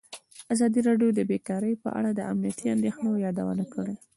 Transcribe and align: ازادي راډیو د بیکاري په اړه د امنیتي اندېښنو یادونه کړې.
ازادي 0.53 0.79
راډیو 0.89 1.09
د 1.15 1.19
بیکاري 1.31 1.73
په 1.83 1.89
اړه 1.97 2.09
د 2.13 2.19
امنیتي 2.31 2.65
اندېښنو 2.75 3.11
یادونه 3.25 3.63
کړې. 3.73 3.95